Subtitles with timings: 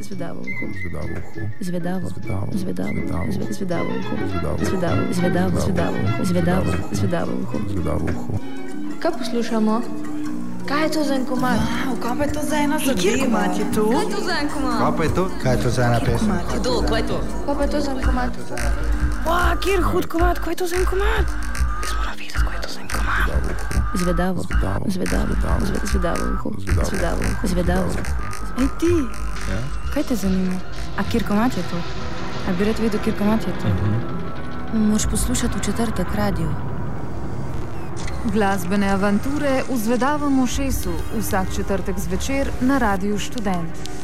[0.00, 0.64] Zvedavo uho.
[0.74, 1.40] Zvedavo uho.
[1.60, 2.08] Zvedavo.
[2.08, 2.48] Zvedavo.
[2.52, 2.92] Zvedavo.
[2.94, 3.26] Zvedavo.
[3.28, 4.14] Zve- Zvedavo uho.
[4.28, 4.58] Zvedavo.
[4.60, 5.12] Zvedavo.
[5.12, 5.60] Zvedavo.
[5.60, 6.24] Zvedavo uho.
[6.24, 6.72] Zvedavo.
[6.92, 7.58] Zvedavo uho.
[7.68, 8.32] Zvedavo uho.
[9.00, 9.74] Kaj poslušamo?
[10.66, 11.58] Kaj je to za en komad?
[11.58, 13.24] Wow, kaj pa je to za ena Kjer zadeva?
[13.26, 13.84] komat je to?
[13.84, 14.78] Kaj je to za en komad?
[14.78, 15.24] Kaj pa je to?
[15.42, 16.32] Kaj je to za ena pesem?
[16.54, 17.18] Kdo, kaj je to?
[17.44, 18.30] Kaj pa je to za en komad?
[19.24, 21.26] Wow, kjer hud komat, kaj je to za en komat?
[21.76, 23.28] Jaz moram vedeti, kaj je to za en komat.
[23.94, 24.40] Zvedavo.
[24.42, 24.84] Zvedavo.
[24.88, 25.26] Zvedavo.
[25.28, 25.62] Zvedavo.
[25.62, 26.48] Zve- Zvedavo uho.
[26.58, 26.88] Zvedavo.
[26.88, 27.46] Zvedavo uho.
[27.46, 27.88] Zvedavo.
[28.58, 28.94] Ej ti,
[29.50, 29.58] Ja?
[29.94, 30.54] kaj te zanima?
[30.98, 31.76] A kjer komat je to?
[32.48, 33.68] A bi rad vedel, kjer komat je to?
[34.78, 36.50] Moš poslušati v četrtek radio.
[38.32, 44.03] Glasbene avanture v Zvedavem ošesu vsak četrtek zvečer na Radiu Študent.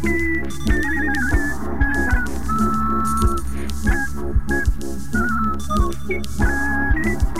[0.00, 0.18] Thank
[7.26, 7.37] you.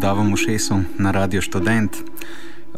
[0.00, 1.96] Z vedavom ušesom na Radio Student.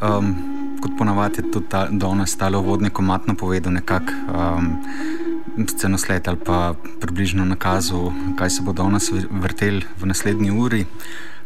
[0.03, 0.35] Um,
[0.83, 4.83] kot ponavadi je tudi danes stalo vodne komatno povedal nekako um,
[5.69, 10.87] scenosled ali pa približno nakazal, kaj se bo danes vrtel v naslednji uri.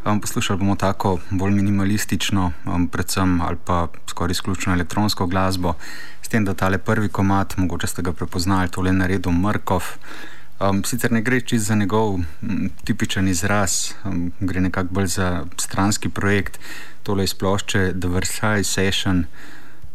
[0.05, 5.75] Um, poslušali bomo tako bolj minimalistično, um, predvsem ali pa skoraj izključno elektronsko glasbo,
[6.23, 9.85] s tem, da tale prvi komat, mogoče ste ga prepoznali, tole naredil Mrkov.
[10.57, 15.45] Um, sicer ne gre čisto za njegov m, tipičen izraz, um, gre nekako bolj za
[15.61, 16.59] stranski projekt,
[17.03, 19.27] tole iz plošče The Versailles Session,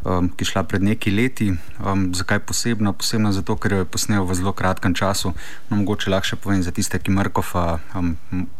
[0.05, 1.49] um, ki je šla pred nekaj leti.
[1.81, 2.93] Um, zakaj posebno?
[2.93, 5.33] Posebno zato, ker jo je posnel v zelo kratkem času.
[5.69, 8.13] No, mogoče lahko povem za tiste, ki Mrkova, um,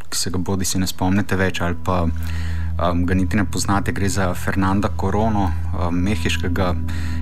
[0.10, 2.08] ki se ga bodi si ne spomnite več ali pa
[2.82, 6.74] um, ga niti ne poznate, gre za Fernanda Korono, um, mehiškega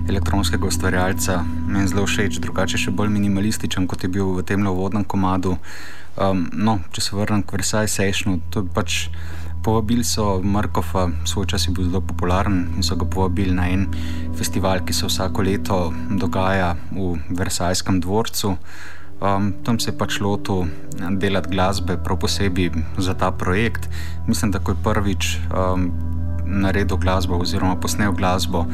[0.10, 1.44] elektronskega ustvarjalca.
[1.68, 5.58] Meni zelo všeč, drugače še bolj minimalističen, kot je bil v tem uvodnem komadu.
[6.20, 9.06] Um, no, če se vrnem k Versailles Sessionu, to je pač.
[9.60, 13.90] Povabili so Markova, svoj čas je bil zelo popularen in so ga povabili na en
[14.40, 15.80] festival, ki se vsako leto
[16.16, 18.54] dogaja v Versajskem dvorcu.
[19.20, 20.70] Um, tam se je pač lotil
[21.20, 23.90] delati glasbe, prav posebej za ta projekt.
[24.28, 25.92] Mislim, da ko je prvič um,
[26.50, 28.66] naredil glasbo, oziroma posnel glasbo,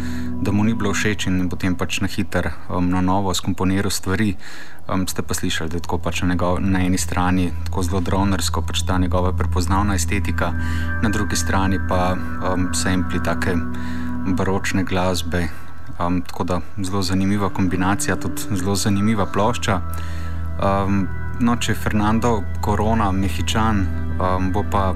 [0.41, 4.35] da mu ni bilo všeč in potem pač na hiter, um, na novo skomponiral stvari.
[4.85, 8.01] Um, ste pa slišali, da je tako pač na, njegov, na eni strani tako zelo
[8.05, 10.53] dronersko, pač ta njegova prepoznavna estetika,
[11.01, 13.57] na drugi strani pa um, sempli take
[14.37, 15.47] baročne glasbe.
[15.97, 19.81] Um, tako da zelo zanimiva kombinacija, tudi zelo zanimiva plošča.
[20.55, 21.07] Um,
[21.39, 23.83] no, če je Fernando Korona, Mehičan,
[24.15, 24.93] um, bo pa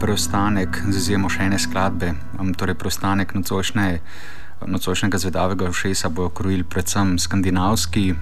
[0.00, 7.18] preostanek, z izjemo še ene skladbe, um, torej preostanek nocojšnjega zvedavega všesa bojo krojili predvsem
[7.20, 8.14] skandinavski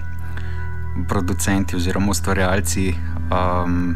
[1.07, 2.91] producenti oziroma ustvarjalci.
[3.31, 3.95] Um,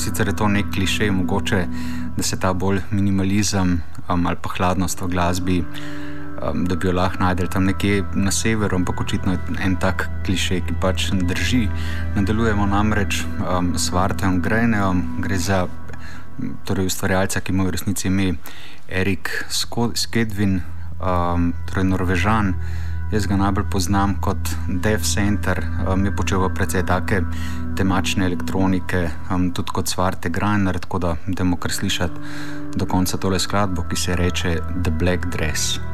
[0.00, 1.66] sicer je to nek klišej, mogoče
[2.16, 5.64] da se ta bolj minimalizem um, ali pa hladnost v glasbi
[6.42, 10.08] um, da bi jo lahko najdel tam nekje na severu, ampak očitno je en tak
[10.26, 11.68] klišej, ki pač ne drži.
[12.16, 15.66] Nadaljujemo namreč um, s Vartem Grejnejem, gre za
[16.64, 18.34] torej ustvarjalca, ki ima v resnici ime
[18.88, 19.30] Erik
[19.94, 20.60] Skedvin,
[21.00, 22.54] um, torej Norvežan.
[23.10, 27.24] Jaz ga najbolj poznam kot Dev Center, um, je počel precej take
[27.76, 33.38] temačne elektronike, um, tudi kot Svarte Grajner, tako da idemo kar slišati do konca tole
[33.38, 35.89] skladbo, ki se reče The Black Dress.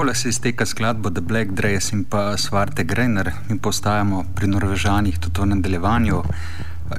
[0.00, 5.18] Takole se izteka skladba The Black Dress in pa Svarte Greiner in postajamo pri Norvežanih
[5.20, 6.22] tudi v nadaljevanju.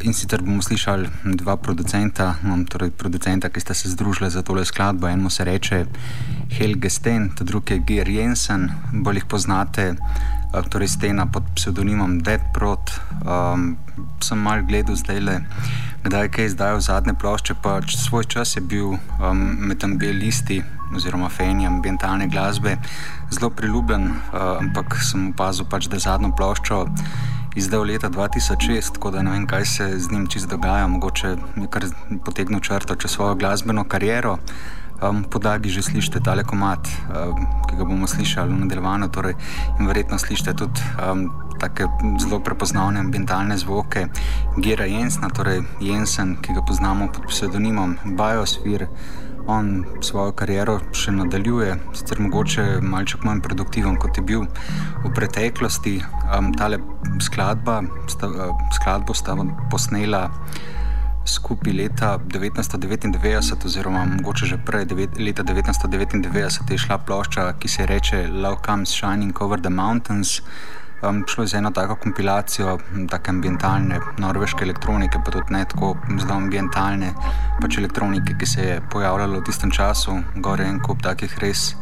[0.01, 1.09] In sicer bomo slišali
[1.41, 2.35] dva producenta,
[2.69, 5.07] torej producenta, ki sta se združila za tole skladbo.
[5.07, 5.85] Eno se reče
[6.51, 9.95] Helge Sten, drugi je Geir Jensen, bolj jih poznate,
[10.69, 12.91] torej Stena pod psevdonimom Dead Prot.
[13.25, 13.77] Um,
[14.21, 15.39] sem mal gledal zdaj le
[16.03, 20.61] kdaj je izdajal zadnje plošče, pa svoj čas je bil um, med ambijalisti
[20.95, 22.77] oziroma fani ambientalne glasbe
[23.31, 26.85] zelo priljubljen, uh, ampak sem opazil, pač, da je zadnjo ploščo
[27.55, 31.67] izdal leta 2006, tako da ne vem, kaj se z njim čist dogaja, mogoče je
[31.69, 31.85] kar
[32.25, 34.37] potegnil črto čez svojo glasbeno kariero.
[35.01, 39.33] Um, podagi že slišite tale komat, um, ki ga bomo slišali v nadaljevanju, torej,
[39.79, 41.25] in verjetno slišite tudi um,
[41.57, 41.89] tako
[42.21, 44.07] zelo prepoznavne ambientalne zvoke
[44.57, 48.87] Gera Jensna, torej Jensen, ki ga poznamo pod psevdonimom Biosphere.
[49.47, 54.45] On svojo kariero še nadaljuje, sicer mogoče malce manj produktiven kot je bil
[55.05, 55.97] v preteklosti.
[56.31, 56.79] Um, tale
[57.21, 59.35] skladba, sta, uh, skladbo sta
[59.71, 60.27] posnela
[61.25, 67.83] skupaj leta 1999, oziroma mogoče že prej, devet, leta 1999 je šla plošča, ki se
[67.83, 70.41] imenuje Love Comes Shining Over the Mountains
[71.01, 72.77] um, šlo za eno tako kompilacijo,
[73.09, 77.13] tako ambientalne norveške elektronike, pa tudi ne tako zelo ambientalne
[77.61, 80.19] pač elektronike, ki se je pojavljala v tistem času.
[80.35, 81.75] Gore je en kup takih res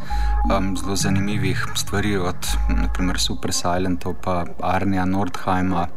[0.49, 5.87] um, zelo zanimivih stvari, od naprimer Super Silentov, pa Arnija Nordheima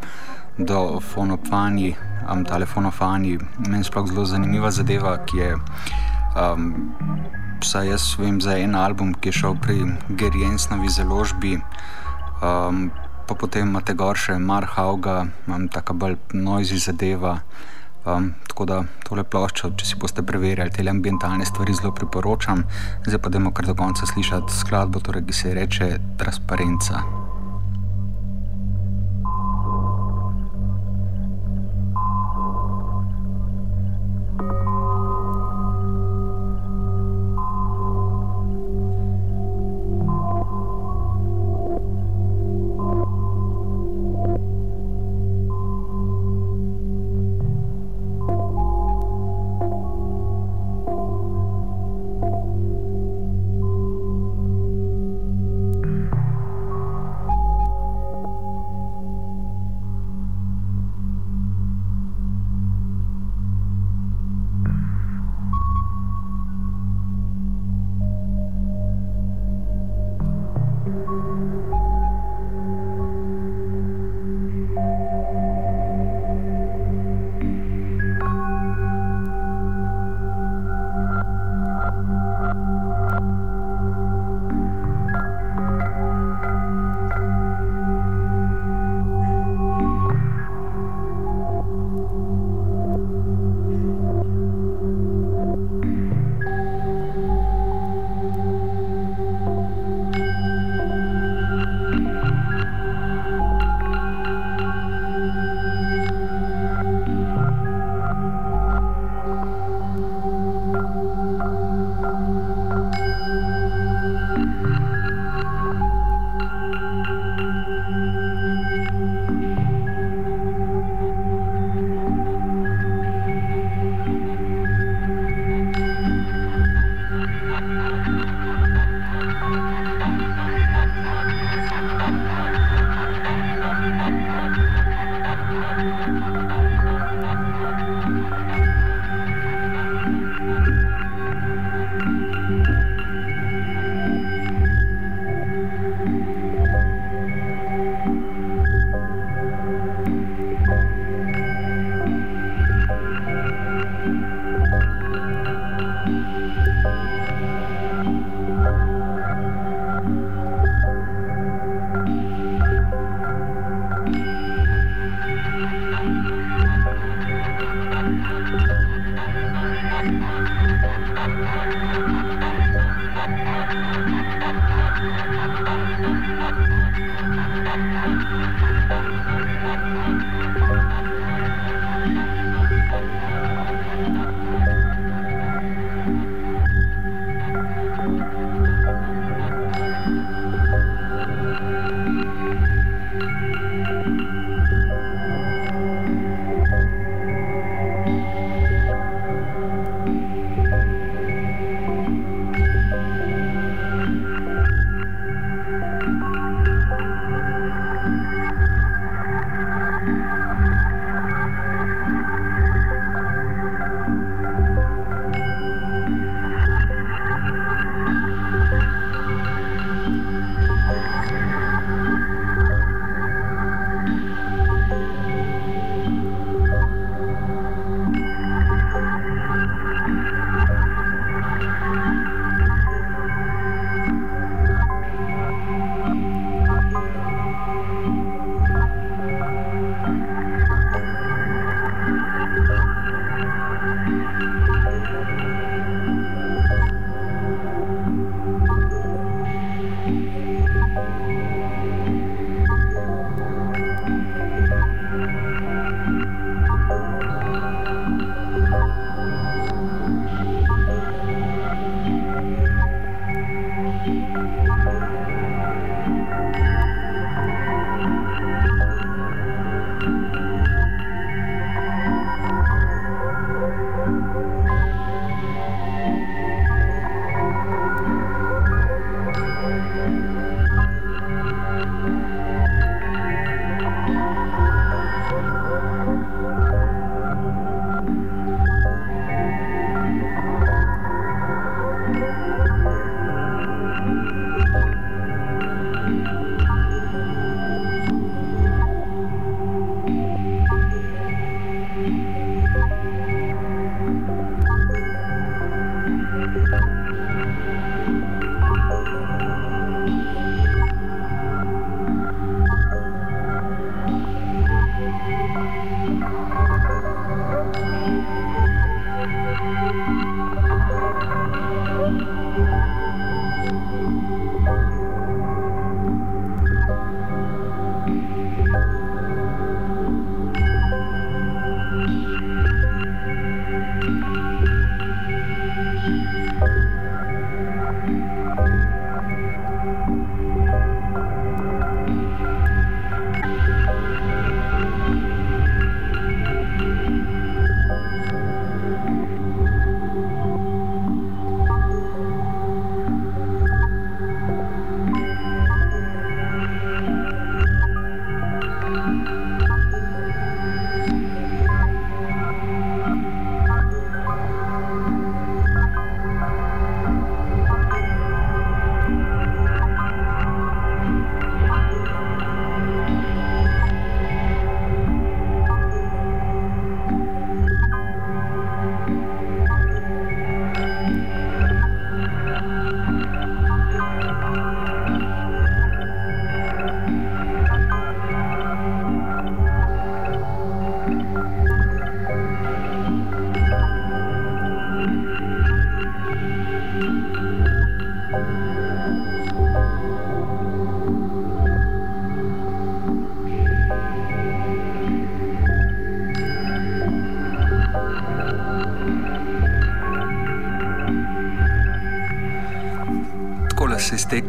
[0.58, 1.94] do Fonofani,
[2.32, 3.38] um, telefonofani.
[3.68, 5.54] Meni sploh zelo zanimiva zadeva, ki je.
[6.36, 6.74] Um,
[7.62, 9.84] Vsaj jaz vem za en album, ki je šel pri
[10.18, 11.52] Geri Jensnovi založbi,
[12.42, 12.88] um,
[13.32, 17.38] pa potem imate gor še Marhauga, imam tako bolj noisy zadeva.
[18.04, 22.66] Um, tako da tole ploščo, če si boste preverjali te ambientalne stvari, zelo priporočam.
[23.06, 27.06] Zdaj pa demo kar do konca slišati skladbo, torej, ki se reče Transparenca.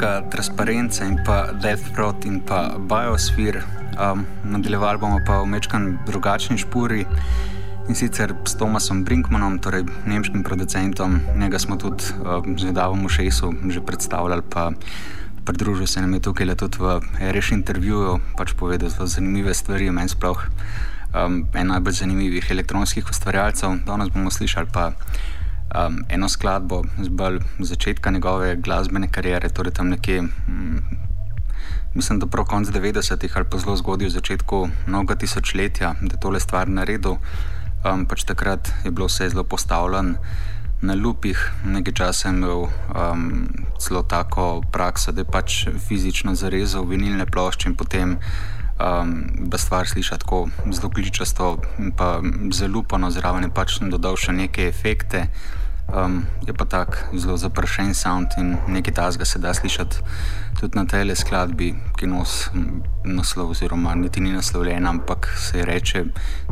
[0.04, 3.64] Izteka transparenca in pa Death Prot in pa Biosphere.
[3.96, 7.06] Um, nadaljevali bomo pa v mečkan drugačni špuri
[7.88, 11.22] in sicer s Tomasom Brinkmanom, torej nemškim producentom.
[11.40, 14.72] Njega smo tudi um, z Vedavom v Šejsu že predstavljali, pa
[15.46, 17.00] pridružil se nam je tukaj tudi v
[17.32, 20.44] reš intervjuju, pač povedal zelo zanimive stvari, meni sploh
[21.16, 23.88] um, en najbolj zanimivih elektronskih ustvarjalcev.
[23.88, 24.92] Danes bomo slišali pa
[25.74, 30.80] um, eno skladbo z bolj začetka njegove glasbene kariere, torej tam nekje, um,
[31.94, 36.20] mislim, da prav konc 90-ih ali pa zelo zgodaj v začetku novega tisočletja, da je
[36.20, 37.18] tole stvar naredil.
[37.84, 40.16] Um, pač takrat je bilo vse zelo postavljeno
[40.84, 43.48] na lupih, nekaj časa je imel um,
[43.80, 48.20] zelo tako prakso, da je pač fizično zarezal vinilne plošče in potem.
[48.84, 51.58] Um, da stvar sliši tako zelo kličasto,
[51.98, 52.20] pa
[52.52, 55.28] zelo lupano, zraven je pač dodal še neke efekte.
[55.92, 59.98] Um, je pa tako zelo zapršen sound in nekaj tasga se da slišati
[60.60, 62.50] tudi na tej skladbi, ki nos
[63.06, 66.06] naslov, oziroma niti ni naslovljena, ampak se reče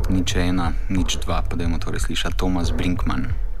[0.08, 3.51] nič ena, nič dva, pa da imamo torej slišati Tomas Brinkman.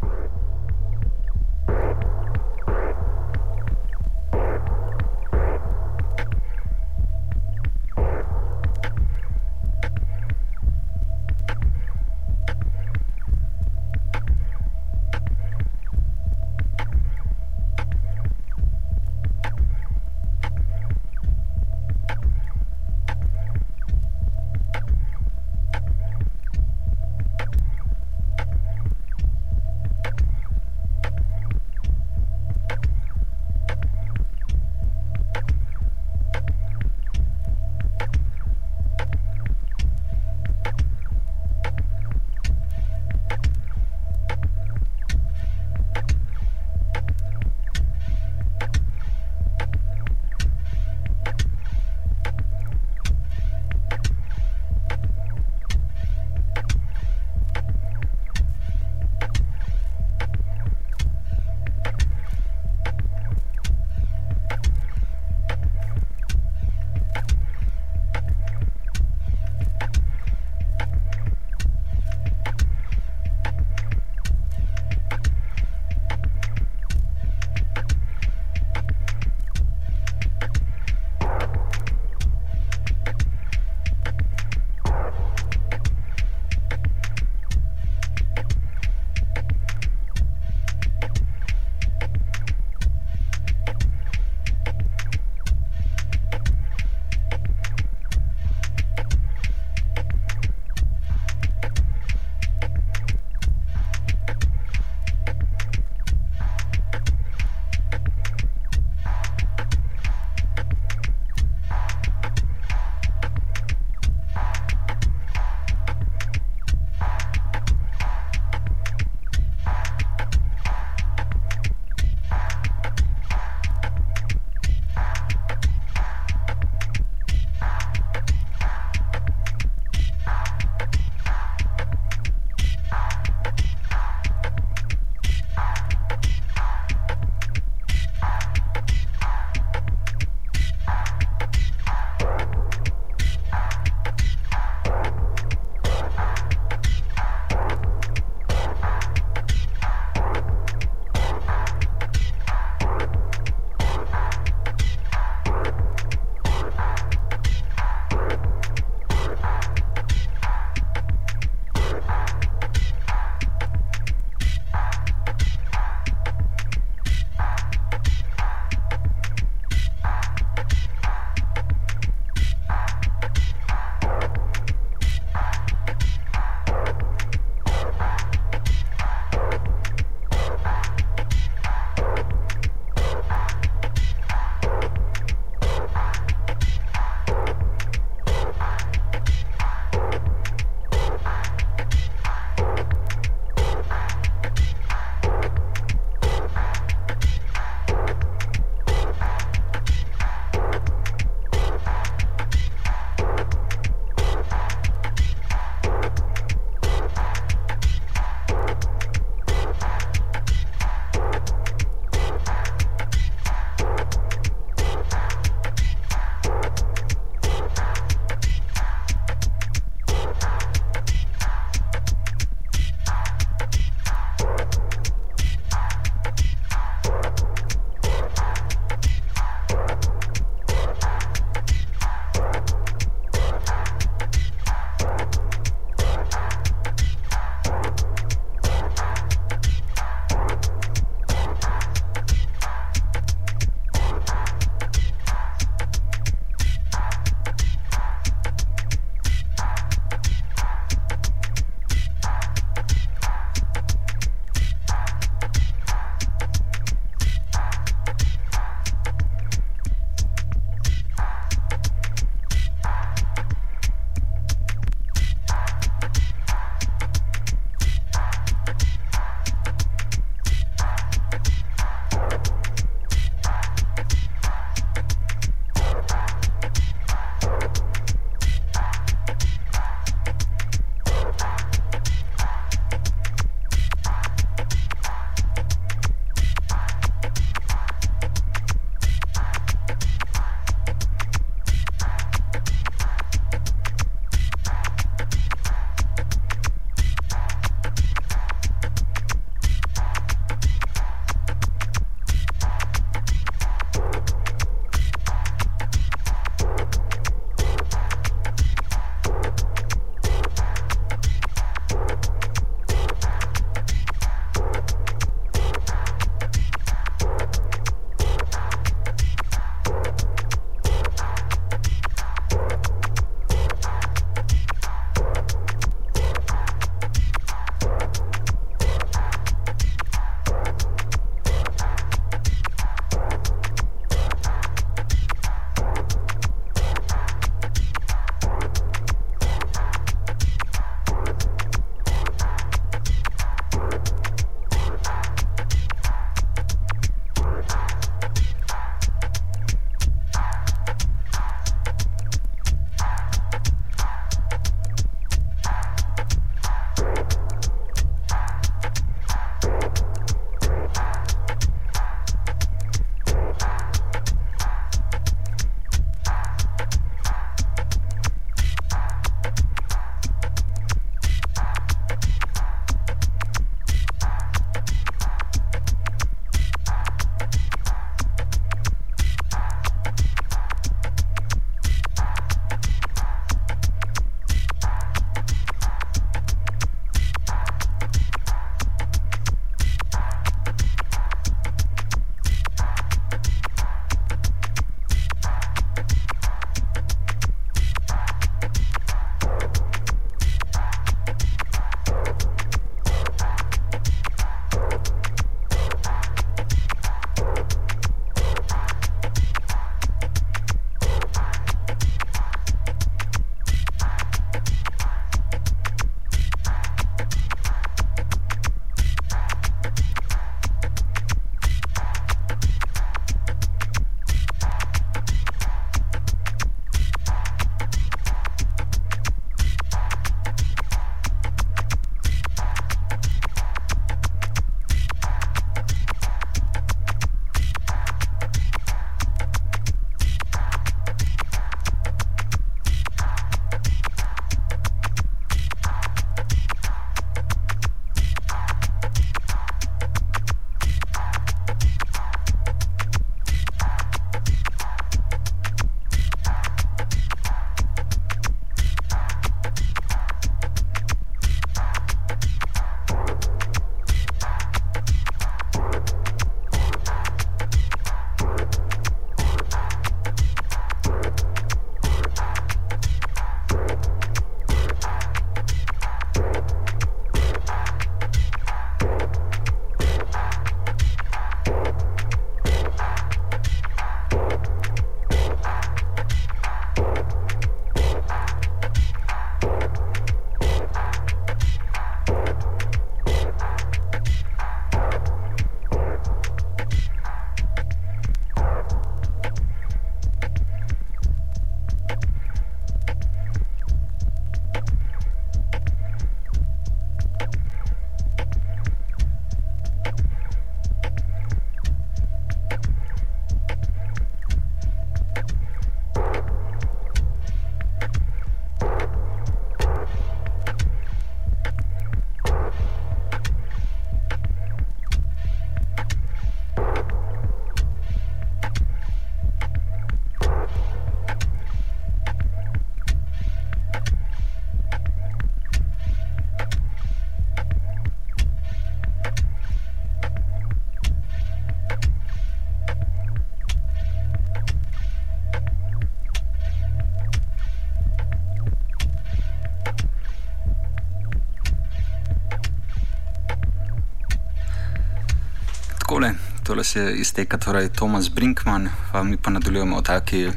[556.82, 560.50] Tole se izteka torej Tomas Brinkman, pa mi pa nadaljujemo v taki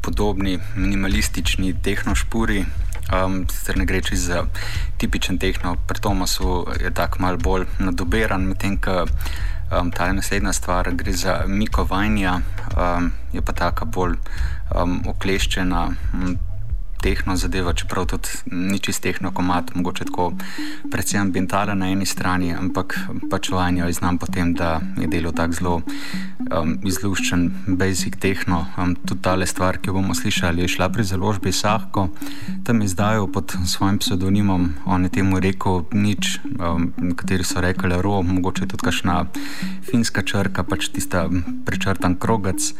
[0.00, 2.64] podobni minimalistični tehnošpuri.
[3.10, 4.44] Um, sicer ne gre čisto za
[4.98, 10.94] tipičen tehno, pri Tomasu je tako mal bolj nadoberan, medtem ko um, ta naslednja stvar
[10.94, 12.40] gre za Miko Vajnja,
[12.76, 14.14] um, je pa taka bolj
[14.70, 15.86] um, okleščena.
[16.14, 16.38] Um,
[17.06, 20.32] tehno zadeva, čeprav tudi ni čist tehno komat, mogoče tako
[20.90, 22.96] predvsem ambientalen na eni strani, ampak
[23.30, 25.74] pač vanjo znam potem, da je delo tako zelo
[26.50, 27.44] um, izluščen,
[27.78, 28.64] basic tehno.
[28.74, 32.08] Um, tudi tale stvar, ki jo bomo slišali, je šla pri založbi Sahko,
[32.66, 38.02] tam je zdaj pod svojim pseudonimom, on je temu rekel nič, um, kateri so rekli
[38.02, 39.20] ro, mogoče tudi kakšna
[39.86, 41.28] finska črka, pač tista
[41.66, 42.72] prečrtan krogac.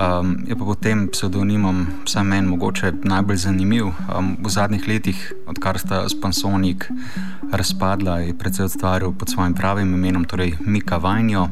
[0.00, 3.90] Um, je pa potem pseudonimom, vsaj meni, mogoče najbolj zanimiv zanimiv.
[4.18, 6.86] Um, v zadnjih letih, odkar sta Spansonik
[7.52, 11.48] razpadla, je predvsej ustvaril pod svojim pravim imenom, torej Mika Vajnjo.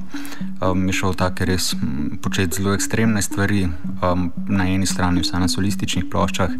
[0.62, 1.74] Um, je šel tako res
[2.22, 3.68] početi zelo ekstremne stvari,
[4.02, 6.50] um, na eni strani vse na solističnih ploščah,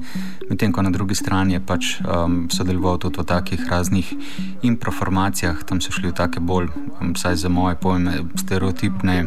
[0.50, 4.14] medtem ko na drugi strani je pač um, sodeloval tudi v takih raznih
[4.62, 6.68] improformacijah, tam so šli v take bolj,
[7.00, 9.26] um, vsaj za moje pojme, stereotipne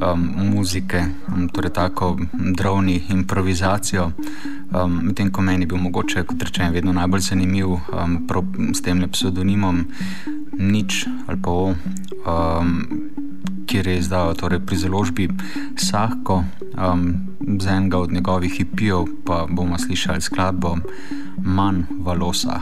[0.00, 1.02] um, muzike,
[1.32, 4.12] um, torej tako drobni improvizacijo.
[4.66, 8.16] Um, medtem ko meni bil mogoče, kot rečem, vedno najbolj zanimiv um,
[8.74, 9.84] s tem pseudonimom
[10.58, 11.74] Nič ali pa O,
[12.26, 12.72] um,
[13.66, 15.28] kjer je izdal torej pri založbi
[15.76, 16.42] Sahko,
[16.74, 17.14] um,
[17.60, 20.76] z enega od njegovih hipijev pa bomo slišali skladbo
[21.44, 22.60] Manj valosa.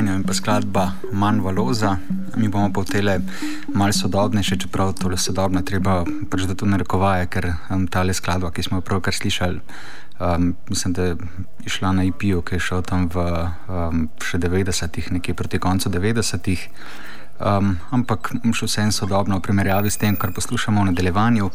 [0.00, 1.98] Mika Vajnjo in pa skladba Manj Valoza.
[2.36, 3.20] Mi bomo pa v tele
[3.74, 6.04] malce sodobnejše, čeprav tole sodobno treba
[6.48, 9.60] da to narekovaje, ker um, tale skladba, ki smo jo pravkar slišali,
[10.20, 11.16] um, mislim, da je
[11.66, 13.20] išla na IP-ju, ki je šel tam v
[13.68, 16.68] um, še 90-ih, nekje proti koncu 90-ih.
[17.40, 21.50] Um, ampak še vsem sodobno v primerjavi s tem, kar poslušamo v nadaljevanju.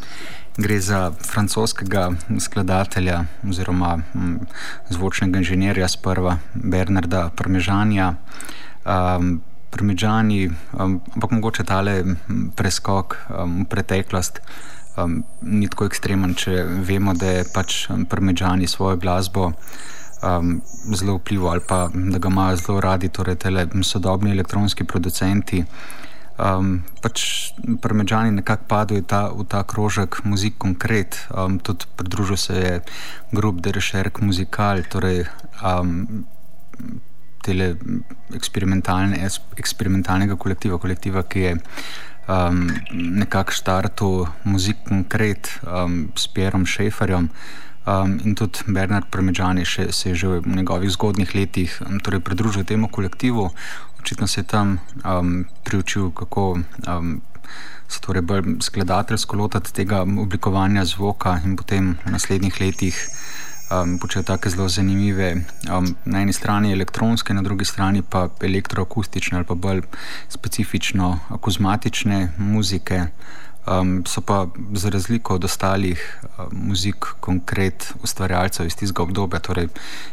[0.58, 4.40] Gre za francoskega skladatelja oziroma m,
[4.90, 8.14] zvočnega inženirja sprva Bernarda Parmežanja.
[8.86, 10.48] Um, Parmežani,
[10.80, 11.98] um, ampak mogoče tale
[12.56, 14.40] preskok um, v preteklost
[14.96, 19.50] um, ni tako ekstremen, če vemo, da je pač Parmežani svojo glasbo
[20.24, 20.62] um,
[20.96, 23.36] zelo vplival ali pa da ga imajo zelo radi, torej
[23.84, 25.66] sodobni elektronski producenti.
[26.36, 32.54] Um, pač Parmežani nekako padajo ta, v ta krožek muzik konkret, um, tudi pridružil se
[32.54, 32.74] je
[33.32, 35.24] grup Derešerk Muzikal, torej
[35.64, 36.28] um,
[37.40, 37.78] tele
[38.36, 39.22] eksperimentalne,
[39.56, 41.54] eksperimentalnega kolektiva, kolektiva, ki je
[42.28, 47.30] um, nekako štartil muzik konkret um, s Pierom Šeferjem.
[47.86, 52.66] Um, in tudi Bernard Premečani se je že v njegovih zgodnih letih um, torej pridružil
[52.66, 53.52] temu kolektivu.
[54.06, 57.22] Očitno se je tam um, priučil, kako um,
[57.88, 63.00] se torej bolj skladateljsko lotiti tega oblikovanja zvoka in potem v naslednjih letih
[63.72, 65.32] um, počel tako zelo zanimive,
[65.74, 69.82] um, na eni strani elektronske, na drugi strani pa elektroakustične ali pa bolj
[70.30, 73.08] specifično akuzmatične muzike.
[73.66, 79.68] Um, so pa za razliko od ostalih uh, muzik, konkret ustvarjalcev iz tistega obdobja, torej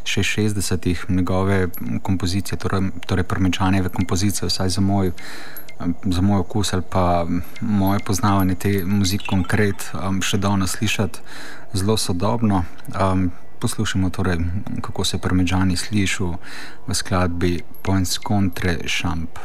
[0.05, 1.69] 60-ih, njegove
[2.03, 5.13] kompozicije, torej, torej premečanjeve kompozicije, vsaj za moj,
[6.05, 7.27] za moj okus ali pa
[7.61, 11.21] moje poznavanje te muzike, konkret, um, še danes slišati
[11.73, 12.65] zelo sodobno.
[12.89, 13.31] Um,
[13.63, 14.39] poslušamo torej,
[14.81, 16.35] kako se premečani slišijo
[16.87, 19.39] v skladbi Points Contre Champ.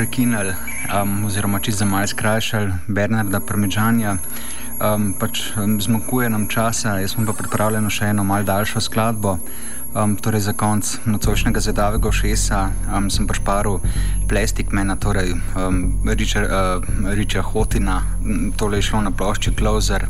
[0.00, 0.54] Prekinili,
[0.96, 4.14] um, oziroma če za malo skrajšali Bernarda Parmižanja.
[4.80, 9.34] Um, pač, um, zmanjkuje nam časa, jaz pa pripravljen še eno malce daljšo skladbo.
[9.92, 12.60] Um, torej za konec nocojšnjega zadavega šesa
[12.96, 13.82] um, sem prišparil
[14.30, 18.00] Plastic Man, torej um, Richard, uh, Richard Hotina,
[18.56, 20.08] tole je šlo na plošči Closer.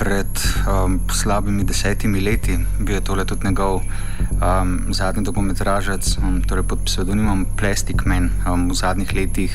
[0.00, 0.32] Pred
[0.64, 3.82] um, slabimi desetimi leti bil je tole tudi njegov
[4.40, 8.30] um, zadnji dokumentaražec, um, torej pod psevdonimom Plastic Man.
[8.48, 9.52] Um, v zadnjih letih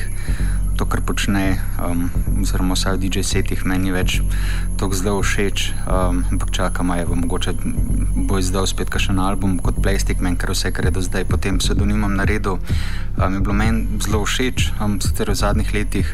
[0.76, 2.06] to, kar počne, um,
[2.44, 4.20] oziroma vsaj v DJ-setih, meni več
[4.76, 5.72] tako zelo všeč.
[5.88, 7.56] Um, ampak čakam, bo mogoče
[8.28, 11.42] bo izdal spet kakšen album kot Plastic Man, ker vse, kar je do zdaj pod
[11.42, 12.60] tem psevdonimom naredil,
[13.16, 14.76] um, je bilo meni zelo všeč.
[14.78, 16.06] Um, sicer v zadnjih letih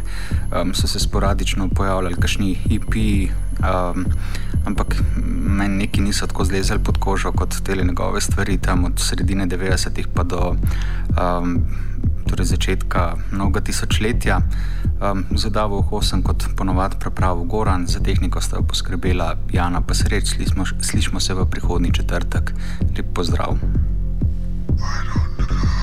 [0.54, 2.94] um, so se sporadično pojavljali kakšni EP.
[3.62, 4.06] Um,
[4.66, 4.96] ampak
[5.46, 10.08] meni neki niso tako zlezali pod kožo kot te njegove stvari, tam od sredine 90-ih
[10.14, 10.56] pa do
[11.18, 11.60] um,
[12.26, 14.40] torej začetka novega tisočletja.
[15.02, 20.64] Um, Zadavo ohosem kot ponovadi prav Goran, za tehniko sta poskrbela Jana pa sreč, slišmo,
[20.80, 22.52] slišmo se v prihodnji četrtek.
[22.96, 23.58] Lep pozdrav.
[24.72, 24.84] I
[25.48, 25.81] don't know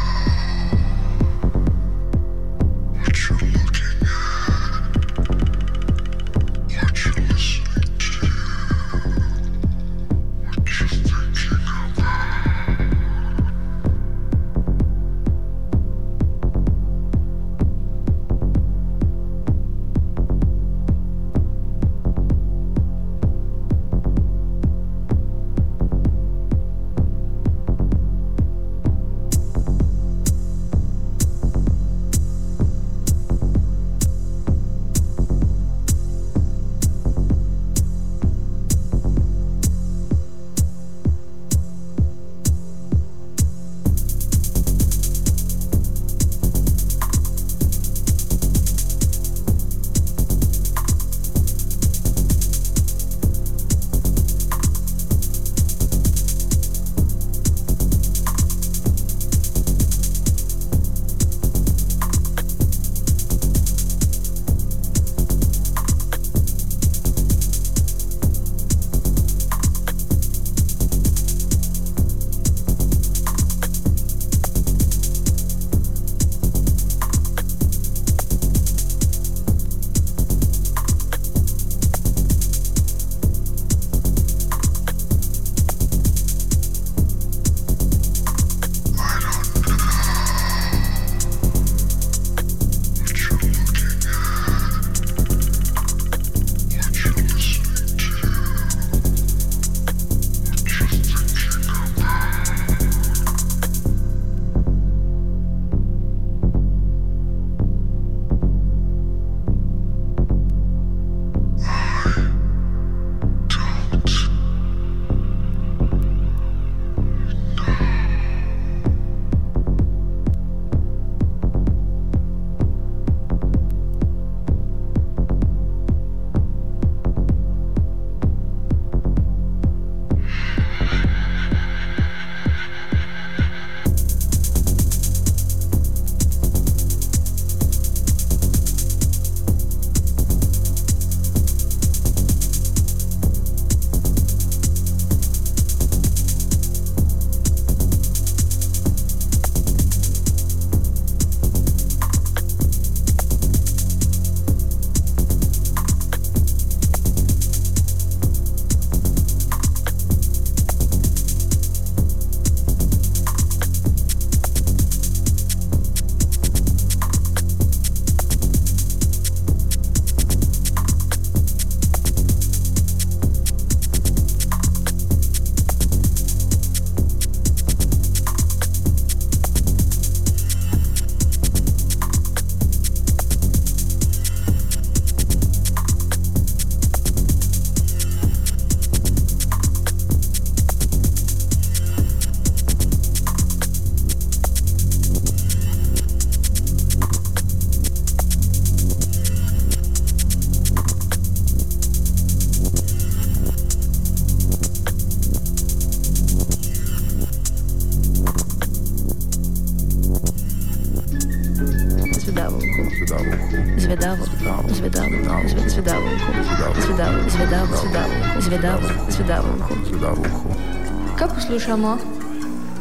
[221.70, 221.98] poslušamo?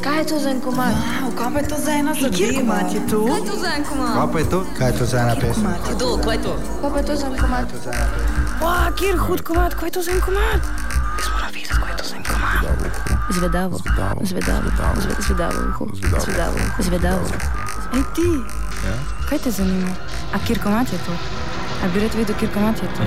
[0.05, 0.93] Kaj je to za en komad?
[0.93, 2.63] Wow, kaj pa je to za ena zadeva?
[2.65, 3.21] Mat je to?
[3.27, 4.15] Kaj je to za en komad?
[4.15, 4.65] Kaj pa je to?
[4.79, 5.63] Kaj je to za ena pesem?
[5.63, 6.55] Mat je to, kaj je to?
[6.81, 7.67] Kaj pa je to za en komad?
[8.63, 10.61] Wow, kjer hud komad, kaj je to za en komad?
[11.19, 12.65] Jaz moram vedeti, kaj je to za en komad.
[13.31, 14.21] Zvedavo, zvedavo,
[14.97, 15.85] zved- zvedavo uho.
[16.25, 17.25] Zvedavo, zvedavo.
[17.95, 18.29] Ej ti,
[19.29, 19.93] kaj te zanima?
[20.35, 21.13] A kjer komad je to?
[21.85, 23.03] A bi rad vedel, kjer komad je to?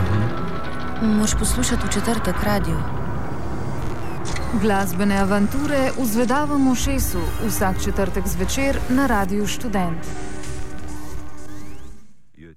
[1.02, 3.01] Moš poslušati v četrtek radio.
[4.60, 10.31] Glasbene avanture v zvedavem ušesu vsak četrtek zvečer na Radiu Študent.